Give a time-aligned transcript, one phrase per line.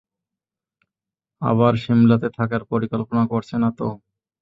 [1.41, 3.87] আবার সিমলাতে থাকার, পরিকল্পনা করছে না তো?